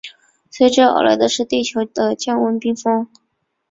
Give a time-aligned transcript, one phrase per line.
[0.49, 3.07] 随之而来的是地球的降温冰封。